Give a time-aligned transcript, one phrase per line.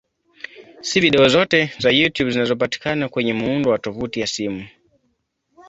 [0.81, 4.67] Si video zote za YouTube zinazopatikana kwenye muundo wa tovuti ya simu.